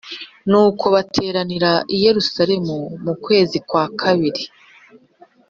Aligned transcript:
Nuko 0.49 0.83
bateranira 0.95 1.71
i 1.95 1.97
Yerusalemu 2.05 2.77
mu 3.03 3.13
kwezi 3.23 3.57
kwakabiri 3.67 4.43